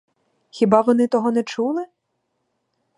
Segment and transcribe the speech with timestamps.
[0.49, 1.85] Хіба вони того не чули?